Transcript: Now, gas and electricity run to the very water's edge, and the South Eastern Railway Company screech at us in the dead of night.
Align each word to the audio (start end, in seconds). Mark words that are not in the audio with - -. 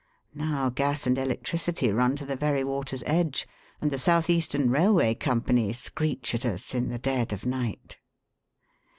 Now, 0.33 0.71
gas 0.71 1.05
and 1.05 1.15
electricity 1.15 1.91
run 1.93 2.15
to 2.15 2.25
the 2.25 2.35
very 2.35 2.63
water's 2.63 3.03
edge, 3.05 3.47
and 3.79 3.91
the 3.91 3.99
South 3.99 4.31
Eastern 4.31 4.71
Railway 4.71 5.13
Company 5.13 5.71
screech 5.73 6.33
at 6.33 6.43
us 6.43 6.73
in 6.73 6.89
the 6.89 6.97
dead 6.97 7.31
of 7.31 7.45
night. 7.45 7.99